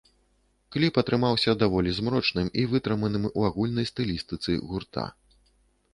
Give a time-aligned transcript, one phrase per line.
[0.75, 5.05] Кліп атрымаўся даволі змрочным і вытрыманым у агульнай стылістыцы гурта.